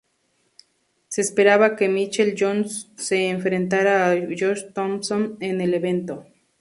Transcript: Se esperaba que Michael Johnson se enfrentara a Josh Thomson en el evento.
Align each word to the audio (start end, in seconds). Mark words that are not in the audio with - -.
Se 1.09 1.21
esperaba 1.21 1.75
que 1.75 1.87
Michael 1.87 2.33
Johnson 2.35 2.97
se 2.97 3.29
enfrentara 3.29 4.09
a 4.09 4.15
Josh 4.15 4.63
Thomson 4.73 5.37
en 5.39 5.61
el 5.61 5.75
evento. 5.75 6.25